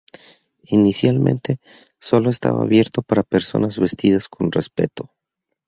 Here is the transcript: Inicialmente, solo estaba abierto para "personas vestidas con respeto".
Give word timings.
Inicialmente, 0.71 1.59
solo 1.99 2.31
estaba 2.31 2.63
abierto 2.63 3.03
para 3.03 3.21
"personas 3.21 3.77
vestidas 3.77 4.29
con 4.29 4.51
respeto". 4.51 5.11